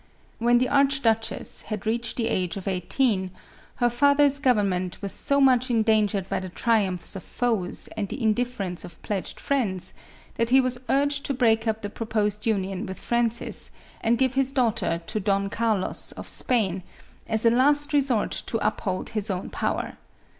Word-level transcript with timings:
When 0.39 0.57
the 0.57 0.67
archduchess 0.67 1.61
had 1.67 1.85
reached 1.85 2.17
the 2.17 2.27
age 2.27 2.57
of 2.57 2.67
eigh 2.67 2.79
teen, 2.79 3.29
her 3.75 3.87
father's 3.91 4.39
government 4.39 4.99
was 5.03 5.11
so 5.11 5.39
much 5.39 5.69
endangered 5.69 6.27
by 6.27 6.39
the 6.39 6.49
triumphs 6.49 7.15
of 7.15 7.21
foes 7.21 7.87
and 7.95 8.09
the 8.09 8.19
indifference 8.19 8.83
of 8.83 8.99
pledged 9.03 9.39
friends, 9.39 9.93
that 10.37 10.49
he 10.49 10.59
was 10.59 10.79
urged 10.89 11.23
to 11.27 11.35
break 11.35 11.67
up 11.67 11.83
the 11.83 11.89
proposed 11.91 12.47
union 12.47 12.87
with 12.87 12.97
Francis, 12.99 13.71
and 14.03 14.17
give 14.17 14.33
his 14.33 14.49
daughter 14.51 15.01
to 15.05 15.19
Don 15.19 15.51
Car 15.51 15.77
los, 15.77 16.13
of 16.13 16.27
Spain, 16.27 16.81
as 17.29 17.45
a 17.45 17.51
last 17.51 17.93
resort 17.93 18.31
to 18.31 18.57
uphold 18.65 19.09
his 19.09 19.29
own 19.29 19.51
power. 19.51 19.97